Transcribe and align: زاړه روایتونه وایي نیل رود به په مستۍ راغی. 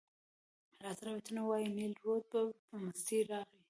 زاړه 0.81 1.01
روایتونه 1.05 1.41
وایي 1.43 1.67
نیل 1.77 1.93
رود 2.03 2.23
به 2.31 2.41
په 2.67 2.75
مستۍ 2.83 3.19
راغی. 3.29 3.57